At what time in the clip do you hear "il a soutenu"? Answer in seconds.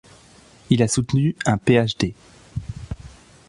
0.71-1.35